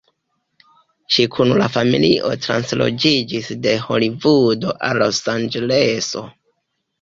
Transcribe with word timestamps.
Ŝi 1.17 1.25
kun 1.35 1.51
la 1.61 1.67
familio 1.75 2.31
transloĝiĝis 2.45 3.51
de 3.67 3.75
Holivudo 3.85 4.73
al 4.89 5.03
Losanĝeleso. 5.05 6.27